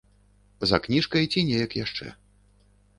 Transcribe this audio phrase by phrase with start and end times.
[0.71, 2.05] За кніжкай ці неяк яшчэ.